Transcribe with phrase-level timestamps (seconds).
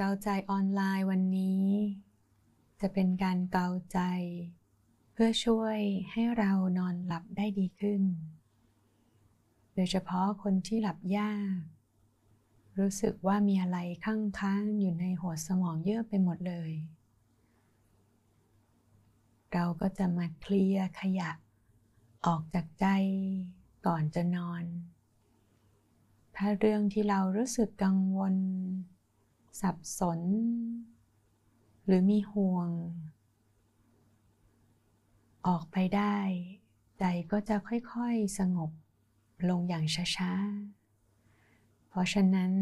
[0.00, 1.64] เกาใจออนไลน์วันนี้
[2.80, 3.98] จะเป็นการเกาใจ
[5.12, 5.78] เพื่อช่วย
[6.12, 8.02] ให้เรานอนหลับได้ดีขึ้น
[9.74, 11.60] โดยเฉพาะคนที่หลับยาก
[12.78, 16.72] รู้สึกว่ามีอะไรข้างค้างอยู่ในหัวสมองเยอะไปหมดเลย
[19.52, 21.30] เราก็จะมาเคลียร์ขยะ
[22.26, 22.86] ออกจากใจ
[23.86, 24.64] ก่อนจะนอน
[26.36, 28.36] ถ้าเรื่องที่เรารู้สึกกังวล
[29.60, 30.20] สับสน
[31.86, 32.70] หรือมีห่วง
[35.46, 36.18] ออกไปได้
[36.98, 38.70] ใจก็จะค่อยๆสงบ
[39.48, 39.84] ลงอย่าง
[40.16, 42.52] ช้าๆ เพราะฉะนั้น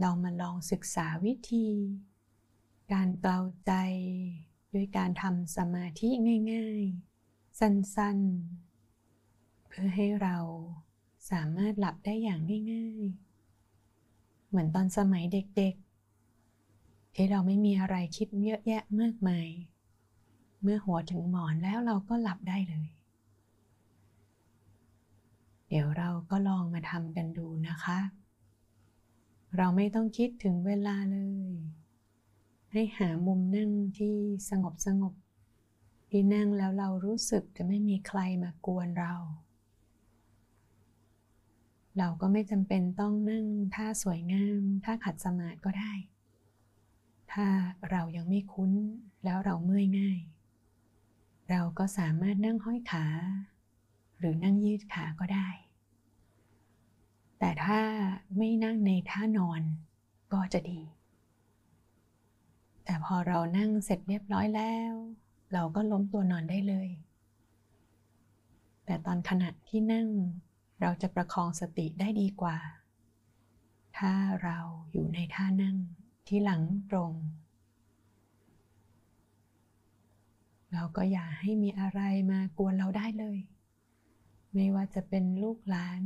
[0.00, 1.68] เรามาลองศึกษาวิธี
[2.92, 3.72] การเกลาใจ
[4.74, 6.08] ด้วยการทำสมาธิ
[6.52, 10.36] ง่ายๆ สั้นๆ เพื่อให้เรา
[11.30, 12.40] สามารถหลับได้อย่าง
[12.72, 15.89] ง่ายๆ เหมือนตอนสมัยเด็กๆ
[17.14, 19.48] ที่เราไม่มีอะไรคิดเยอะแยะมากมาย
[20.62, 22.88] เมื่อหัวถึงหมอนแล้วเราก็หลับได้เลย
[25.68, 27.98] เดี๋ยวเราก็ลองมาทำกันดูนะคะ
[29.56, 31.18] เราไม่ต้องคิดถึงเวลาเล
[31.52, 31.54] ย
[32.72, 34.14] ให้หามุมนั่งที่
[34.50, 35.14] สงบสงบ
[36.10, 39.14] ที่นั่งแล้วเรารู้สึกจะไม่มีใครมากวนเรา
[41.98, 45.92] เราก็ไม่จำเป็นต้องนั่งท่าสวยงามท่าขัดสมาธิก็ได้
[47.32, 47.46] ถ้า
[47.90, 48.72] เรายังไม่คุ้น
[49.24, 50.20] แล้วเราเมื่อยง่าย
[51.50, 53.06] เราก็สามารถนั่งห้อยขา
[54.18, 55.48] หรือนั่งยืดขาก็ได้
[57.38, 57.80] แต่ถ้า
[58.36, 59.62] ไม่นั่งในท่านอน
[60.32, 60.80] ก็จะดี
[62.84, 64.92] แต่พอเรานั่งเสร็จเรียบร้อยแล้ว
[65.52, 66.88] เราก็ล้มตัวนอนได้เลย
[68.84, 70.08] แต่ตอนขณะที่นั่ง
[70.80, 72.56] เราจะประคองสติได้ดีกว่า
[73.98, 74.12] ถ้า
[74.44, 74.58] เรา
[74.92, 75.76] อยู่ในท่านั่ง
[76.30, 77.12] ที่หลังตรง
[80.72, 82.00] เราก็อย่าให้มีอะไร
[82.32, 83.38] มากวนเราได้เลย
[84.54, 86.02] ไม่ว่าจะเป็นลูกหลาน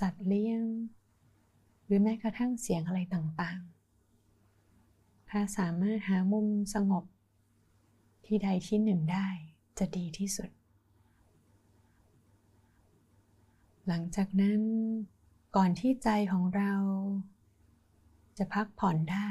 [0.00, 0.62] สัตว์เลี้ยง
[1.84, 7.04] หรือแม้กระทั่งเสียงอะไรต่างๆ ถ้าสามารถหามุมสงบ
[8.26, 9.28] ที่ใดที่หนึ่งได้
[9.78, 10.50] จะดีที่สุด
[13.86, 14.60] หลังจากนั้น
[15.56, 16.72] ก่อนที่ใจของเรา
[18.38, 19.28] จะพักผ่อนได้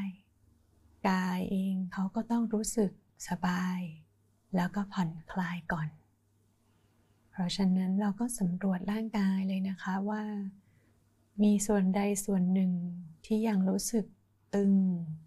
[1.10, 2.92] กายเองเขาก็ต้องรู้สึก
[3.28, 3.80] สบาย
[4.56, 5.90] แล้วก็ผ่อนคลายก่อน
[7.30, 10.24] เพราะฉะนั้นเราก็สำรวจร่างกายเลยนะคะว่า
[11.44, 12.72] มีส่วนใดส่วนหนึ่ง
[13.26, 14.06] ที่ยังรู้สึก
[14.56, 14.74] ตึง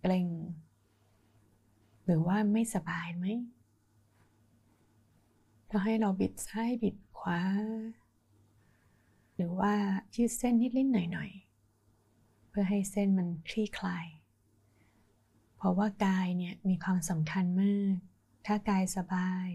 [0.01, 0.29] เกร็ง
[2.05, 3.27] หรือว่าไม่สบายไหม
[5.71, 7.41] ก็ให้เราบิดซ้ายบิดขวา
[9.35, 9.73] หรือว่า
[10.15, 11.50] ยืดเส้นนิดๆหน่อยๆ
[12.51, 14.07] เพื่อให้เส้นมันคลี่คลาย
[15.57, 17.95] เพราะว่ากายเนี่ยมีความสำคัญมาก
[18.47, 19.49] ถ้ากายสบาย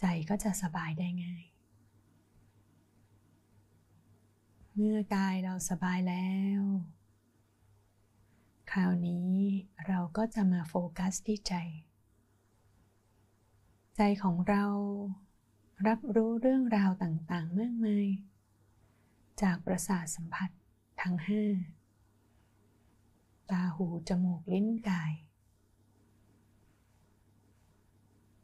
[0.00, 1.44] ใจก็จะสบายได้ง่าย
[4.74, 6.62] เมื่อกายเราสบายแล้ว
[8.70, 9.32] คราวนี้
[9.86, 11.54] เราก็จะมาโฟกัสที่ใจ
[13.96, 14.64] ใจของเรา
[15.86, 18.08] รับรู้เรื่องราวต่างๆ มากมาย
[19.42, 20.50] จากประสาทสัมผัส
[21.02, 21.44] ทั้งห้า
[23.50, 25.12] ตาหูจมูกลิ้นกาย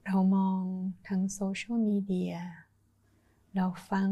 [0.04, 0.60] เรามอง
[1.08, 2.34] ทั้งโซเชียลมีเดีย
[3.54, 4.10] เราฟัง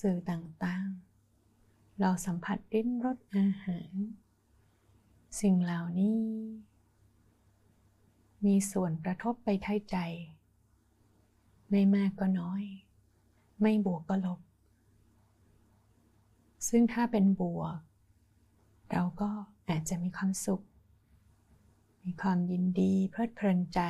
[0.00, 3.92] สื่อต่างๆ เราสัมผัสลิ้นรสอาหาร
[5.40, 6.20] สิ่งเหล่านี้
[8.44, 9.96] มีส่วนกระทบไปท้ายใจ
[11.70, 12.64] ไม่มากก็น้อย
[13.60, 14.40] ไม่บวกก็ลบ
[16.68, 17.78] ซึ่งถ้าเป็นบวก
[18.92, 19.30] เราก็
[19.70, 20.64] อาจจะมีความสุข
[22.04, 23.80] มีความยินดีเพลิดเพลินใจ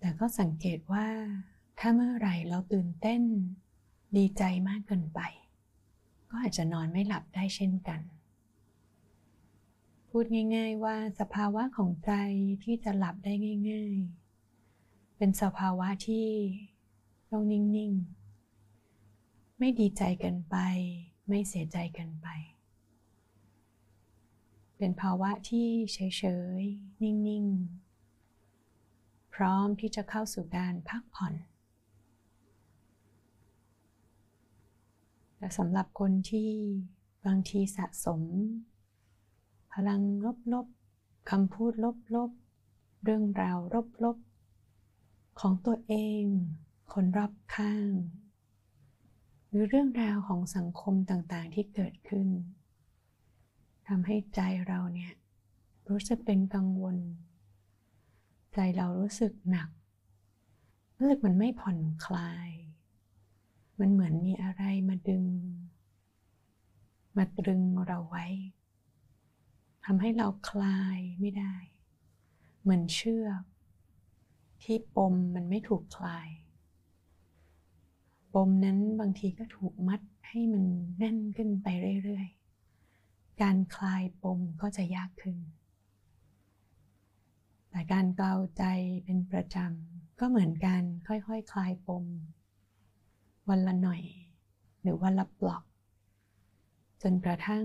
[0.00, 1.06] แต่ก็สังเกตว่า
[1.78, 3.22] ถ้าเมื่อไหร่เราตื่นเต้น
[4.16, 5.20] ดีใจมากเกินไป
[6.28, 8.00] ก็อาจจะนอนไม่หลับได้เช่นกัน
[10.08, 10.24] พูด
[10.56, 12.12] ง่าย ๆ ว่าสภาวะของใจ
[12.64, 13.32] ที่จะหลับได้
[13.70, 13.96] ง่าย
[14.58, 16.28] ๆ เป็นสภาวะที่
[17.30, 17.92] ต้องนิ่ง
[18.76, 20.56] ๆ ไม่ดีใจเกินไป
[21.28, 22.28] ไม่เสียใจเกินไป
[24.78, 25.98] เป็นภาวะที่เฉ
[26.60, 31.34] ยๆ นิ่งๆ พร้อมที่จะเข้าสู่การพักผ่อน
[35.38, 36.50] และสำหรับคนที่
[37.26, 38.22] บางทีสะสม
[39.72, 40.02] พลัง
[40.52, 41.72] ลบๆคำพูด
[42.14, 43.58] ลบๆ เรื่องราว
[44.04, 46.24] ลบๆ ของตัวเอง
[46.92, 47.92] คนรอบข้าง
[49.48, 52.28] หรือเรื่องราวของสังคมต่างๆที่เกิดขึ้น
[53.88, 55.12] ทำให้ใจเราเนี่ย
[55.88, 56.96] รู้สึกเป็นกังวล
[58.54, 59.68] ใจเรารู้สึกหนัก
[60.96, 62.50] รู้สึกมันไม่ผ่อนคลาย
[63.80, 65.26] มันเหมือนมีอะไรมาดึง
[67.16, 68.26] มาตรึงเราไว้
[69.84, 71.54] ทำให้เราคลายไม่ได้
[72.62, 73.42] เหมือนเชือก
[74.62, 76.28] ที่ปมมันไม่ถูกคลาย
[78.34, 80.64] ปมนั้นบางทีก็ถูกมัดให้มัน
[80.98, 81.66] แน่นขึ้นไป
[82.04, 82.45] เรื่อยๆ
[83.42, 85.38] การคลายปมก็จะยากขึ้น
[87.70, 88.64] แต่การเกลาใจ
[89.04, 92.04] เป็นประจำ ก็เหมือนการค่อยๆคคลายปม
[93.48, 94.02] วันละหน่อย
[94.80, 95.62] หรือวันละปลอก
[97.02, 97.64] จนกระทั่ง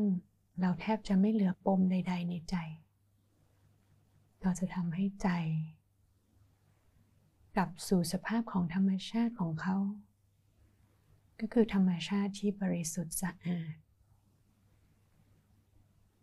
[0.60, 2.56] เราแทบจะไม่เหลือปมใด ๆ ในใจ
[4.44, 5.30] ก็จะทำให้ใจ
[7.56, 9.78] กลับสู่สภาพของธรรมชาติของเขา
[11.40, 13.76] ก็คือธรรมชาติที่บริสุทธิ์สะอาด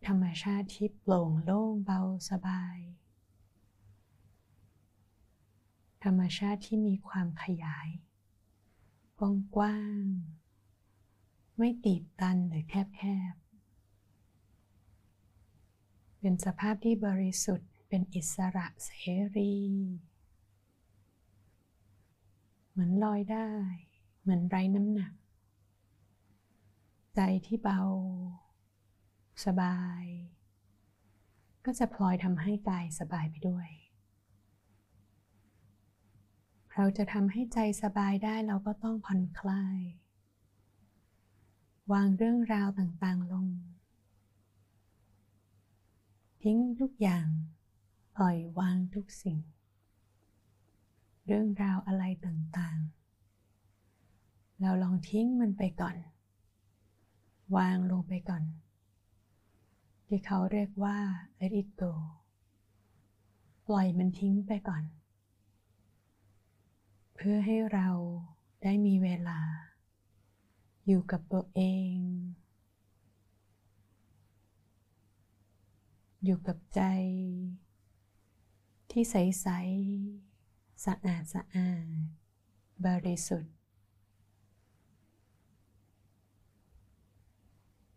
[0.07, 2.01] ธรรมชาติที่โปร่งโล่งเบา
[2.31, 2.79] สบาย
[6.05, 7.89] ธรรมชาติที่มีความขยาย
[9.55, 13.03] กว้างๆไม่ตีบตันหรือแค
[13.33, 13.49] บๆ
[16.21, 18.91] เป็นสภาพที่บริสุทธิ์เป็นอิสระเส
[19.37, 19.55] รี
[22.71, 23.51] เหมือนลอยได้
[24.21, 25.13] เหมือนไร้น้ำหนัก
[27.15, 27.81] ใจที่เบา
[29.45, 30.05] สบาย
[31.65, 33.69] ก็จะพลอยทำให้กายสบายไปด้วย
[36.75, 39.79] เราจะทำให้ใจสบายได้เราก็ต้องผ่อนคลาย
[41.93, 43.49] วางเรื่องราวต่างๆลง
[46.43, 47.27] ทิ้งทุกอย่าง
[48.17, 49.39] ปล่อยวางทุกสิ่ง
[51.27, 55.97] เรื่องราวอะไรต่างๆ เราลองทิ้งมันไปก่อน
[57.57, 58.43] วางลงไปก่อน
[60.11, 60.99] ที่เขาเรียกว่า
[61.41, 61.93] let it go
[63.67, 64.85] ปล่อยมันทิ้งไปก่อน
[67.15, 67.89] เพื่อให้เรา
[68.63, 69.41] ได้มีเวลา
[70.87, 71.61] อยู่กับตัวเอ
[71.93, 71.95] ง
[76.25, 76.81] อยู่กับใจ
[78.91, 81.87] ที่ใสๆสะอาดสะอาด
[82.87, 83.55] บริสุทธิ์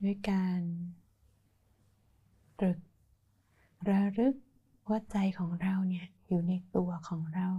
[0.03, 0.61] ด้วยการ
[2.61, 2.79] ตรึก
[3.89, 4.35] ระลึก
[4.89, 7.49] ว่าใจของเราเนี่ยอยู่ในตัวของเรา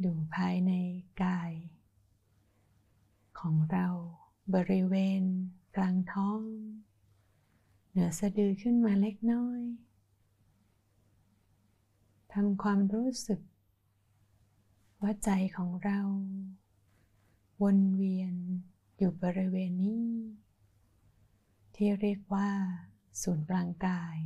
[0.00, 0.72] อยู่ภายใน
[1.22, 1.52] กาย
[3.40, 3.86] ของเรา
[4.54, 5.22] บริเวณ
[5.76, 6.40] กลางท้อง
[7.90, 9.60] เหนือสะดือขึ้นมาเล็กน้อย
[12.32, 13.40] ทำความรู้สึก
[15.02, 16.00] ว่าใจของเรา
[17.62, 18.34] วนเวียน
[18.96, 20.06] อยู่บริเวณนี้
[21.80, 22.50] ที่เรียกว่า
[23.22, 24.18] ศูนย์กลางกาย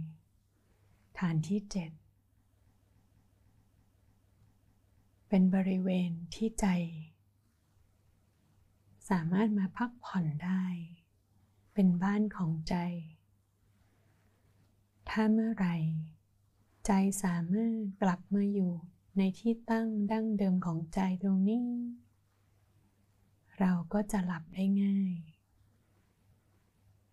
[1.18, 1.90] ฐานที่เจ็ด
[5.28, 6.66] เป็นบริเวณที่ใจ
[9.10, 10.64] สามารถมาพักผ่อนได้
[11.74, 12.76] เป็นบ้านของใจ
[15.08, 15.68] ถ้าเมื่อไร
[16.86, 16.92] ใจ
[17.24, 18.72] สามารถกลับมาอยู่
[19.18, 21.66] ในที่ตั้งดั้งเดิมของใจตรงนี้
[23.58, 25.14] เราก็จะหลับได้ง่าย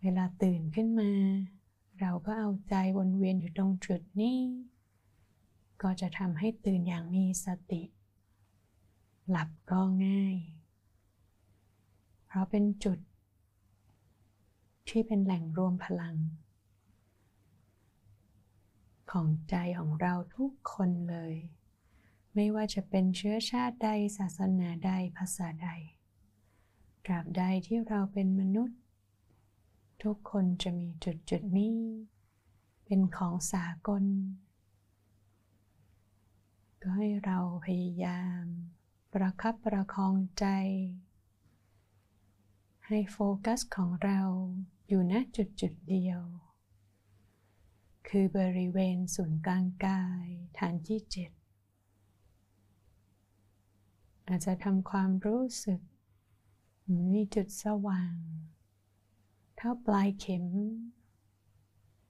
[0.08, 1.12] วลาตื่นขึ้นมา
[2.00, 4.40] เราก็เอาใจวนเวียนอยู่ตรงจุดนี้
[5.82, 7.84] ก็จะทำให้ตื่นอย่างมีสติ
[9.30, 10.36] หลับก็ง่าย
[12.26, 13.00] เพราะเป็นจุด
[14.90, 16.16] ที่เป็นแหล่งรวมพลัง
[19.12, 21.36] ของใจของเราทุกคนเลย
[22.36, 25.70] ไม่ว่าจะเป็นเชื้อชาติใดศาสนาใดภาษาใด
[27.06, 28.80] ตราบใดที่เราเป็นมนุษย์
[30.04, 31.80] ทุกคนจะมีจุดจุดนี้
[32.86, 34.04] เป็นของสากล
[36.82, 38.44] ก็ให้เราพยายาม
[39.14, 40.46] ประคับประคองใจ
[42.88, 44.22] ให้โฟกัสของเรา
[44.88, 46.22] อยู่ณจุดจุดเดียว
[48.08, 50.26] คือบริเวณศูนย์กลางกาย
[50.58, 51.32] ฐานที่เจ็ด
[54.28, 55.82] อาจจะทำความรู้สึก
[57.12, 58.16] มีจุดสว่าง
[59.58, 60.46] เท่าปลายเข็ม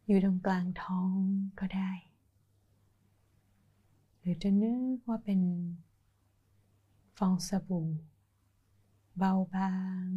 [0.06, 1.18] อยู่ตรงกลางท้อง
[1.60, 1.92] ก็ได้
[4.20, 5.42] หรือจะนึกว่าเป็น
[7.18, 7.88] ฟองสบู่
[9.18, 9.72] เบาบา
[10.06, 10.08] ง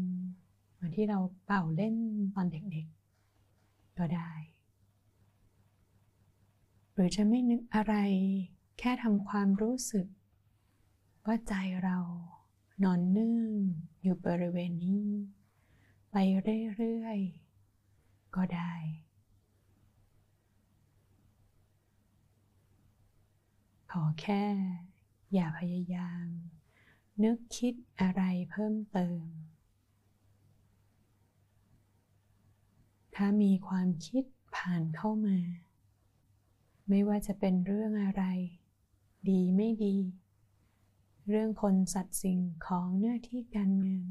[0.72, 1.96] เหมือนที่เราเป่าเล่น
[2.34, 4.32] ตอนเด็กๆ ก็ได้
[6.92, 7.94] หรือจะไม่นึกอะไร
[8.78, 10.06] แค่ทำความรู้สึก
[11.24, 11.98] ว่าใจเรา
[12.82, 13.60] นอนเนื่อง
[14.02, 15.06] อยู่บริเวณนี้
[16.12, 16.16] ไป
[16.76, 18.72] เรื่อยๆ ก็ได้
[23.90, 24.44] ขอแค่
[25.32, 26.26] อย่าพยายาม
[27.24, 29.24] นึกคิดอะไรเพิ่มเติม
[33.14, 34.24] ถ้ามีความคิด
[34.56, 35.38] ผ่านเข้ามา
[36.88, 38.24] ไม่ว่าจะเป็นเรื่องอะไร
[39.28, 39.96] ดีไม่ดี
[41.28, 44.08] เรื่องคนสัตว์สิ่งของหน้าที่การงาน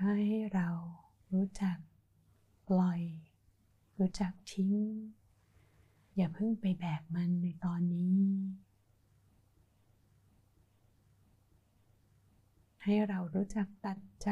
[0.00, 0.68] ก็ให้เรา
[1.32, 1.78] รู้จัก
[2.68, 3.00] ปล่อย
[3.98, 4.74] รู้จักทิ้ง
[6.16, 8.18] อย่าเพิ่งไปแบกมันในตอนนี้
[12.82, 14.30] ให้เรารู้จักตัดใจ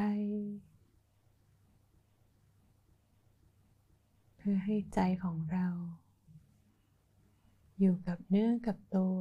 [4.37, 5.69] เพื่อให้ใจของเรา
[7.81, 9.21] อยู่กับเนื้อกับตัว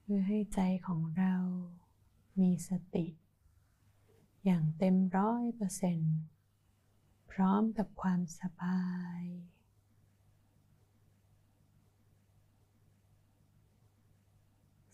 [0.00, 1.34] เพื่อให้ใจของเรา
[2.40, 3.06] มีสติ
[4.44, 6.16] อย่างเต็มร้อยเปอร์เซ็นต์
[7.30, 8.84] พร้อมกับความสบา
[9.20, 9.22] ย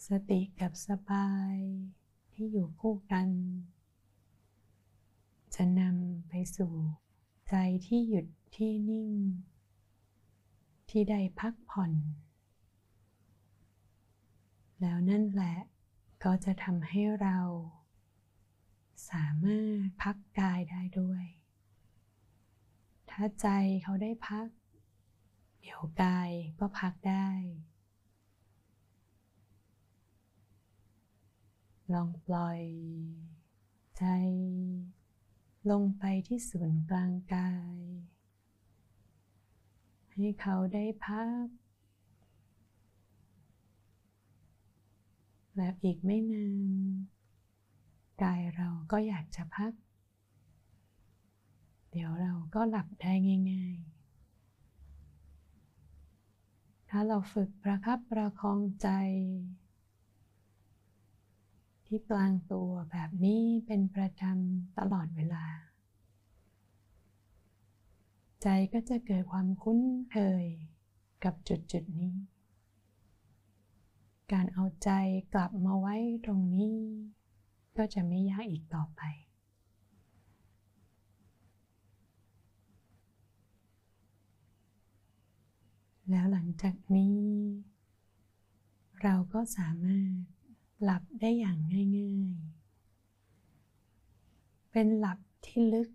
[0.08, 1.56] สติกับสบาย
[2.32, 3.28] ที่อยู่คู่กัน
[5.54, 6.74] จะนำไปสู่
[7.48, 7.54] ใจ
[7.86, 8.26] ที่หยุด
[8.56, 9.10] ที่นิ่ง
[10.90, 11.92] ที่ได้พักผ่อน
[14.80, 15.56] แล้วนั่นแหละ
[16.24, 17.38] ก็จะทำให้เรา
[19.10, 21.24] สามารถพักกายได้ด้วย
[23.10, 23.48] ถ้าใจ
[23.82, 24.48] เขาได้พัก
[25.60, 27.28] เดี๋ยวกายก็พักได้
[31.92, 32.62] ลองปล่อย
[33.98, 34.04] ใจ
[35.70, 37.76] ลงไปที่ศูนย์กลางกาย
[40.12, 41.46] ให้เขาได้พัก
[45.56, 46.46] แล้วอีกไม่นา
[47.12, 47.15] น
[48.23, 49.73] กายเราก็อยากจะพัก
[51.90, 53.12] เดี๋ยวเราก็หลับได้
[53.52, 53.96] ง่าย ๆ
[56.90, 58.88] ถ้าเราฝึกประคับประคองใจ
[61.87, 65.44] ที่กลางตัวแบบนี้เป็นประจำตลอดเวลา
[68.42, 69.80] ใจก็จะเกิดความคุ้น
[70.11, 70.44] เคย
[71.25, 72.14] กับจุดจุดนี้
[74.32, 74.90] การเอาใจ
[75.35, 76.76] กลับมาไว้ตรงนี้
[77.76, 79.02] ก็จะไม่ยากอีกต่อไป
[86.11, 87.18] แล้วหลังจากนี้
[89.02, 90.14] เราก็สามารถ
[90.83, 91.59] หลับได้อย่าง
[91.99, 92.37] ง่าย
[93.92, 95.90] ๆ เป็นหลับที่ลึก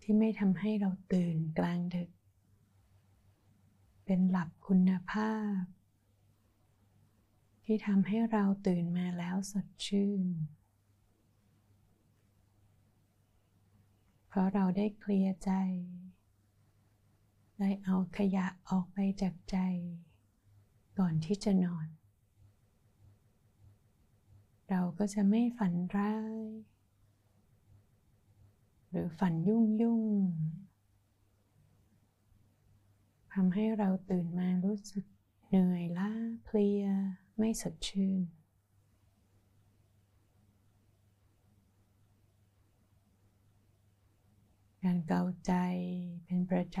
[0.00, 2.10] ที่ไม่ทำให้เราตื่นกลางดึก
[4.04, 5.60] เป็นหลับคุณภาพ
[7.64, 10.26] ที่ทำให้เราตื่นมาแล้วสดชื่น
[14.28, 15.52] เพราะเราได้เคลียร์ใจ
[17.58, 19.56] ได้เอาขยะออกไปจากใจ
[20.98, 21.88] ก่อนที่จะนอน
[24.68, 26.42] เราก็จะไม่ฝันร้าย
[28.88, 30.02] หรือฝันยุ่งยุ่ง
[33.32, 35.04] ทำให้เราตื่นมารู้สึก
[35.48, 36.10] เหนื่อยล้า
[36.44, 36.84] เพลีย
[37.44, 38.20] ไม่สดชื่น
[44.82, 45.52] การเกาใจ
[46.24, 46.78] เป็นประจ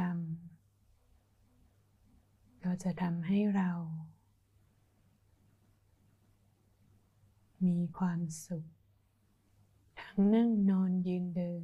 [1.26, 3.70] ำ ก็จะทำให้เรา
[7.66, 8.64] มีความสุข
[10.00, 11.62] ทั้งนั่งนอนยืนเดิน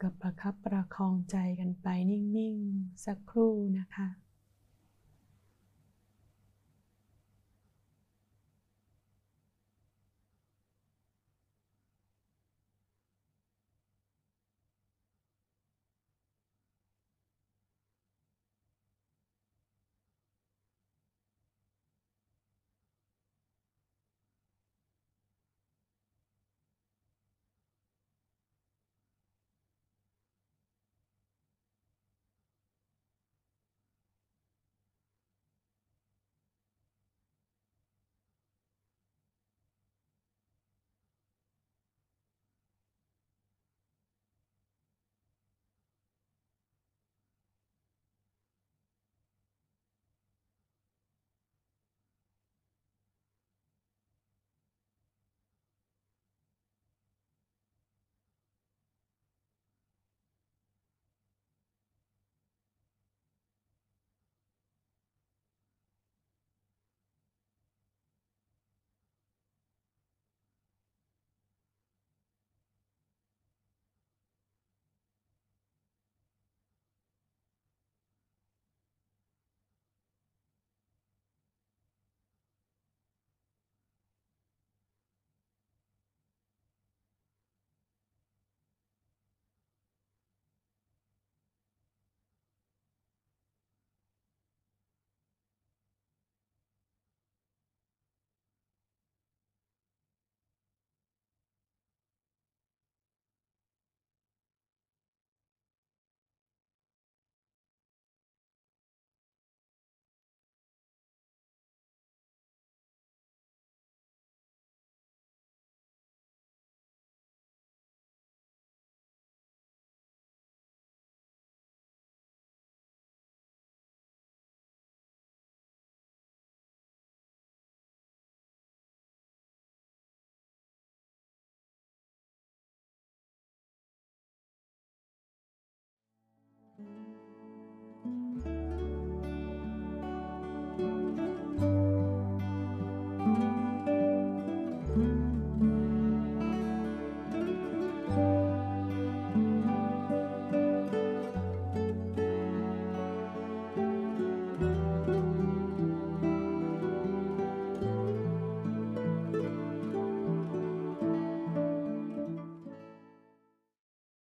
[0.00, 4.25] ก็ประคับประคองใจกันไปนิ่ง ๆ สักครู่นะคะ